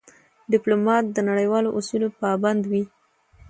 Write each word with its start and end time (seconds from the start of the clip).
ډيپلومات 0.51 1.03
د 1.11 1.17
نړیوالو 1.29 1.69
اصولو 1.77 2.07
پابند 2.21 2.61
وي. 2.71 2.83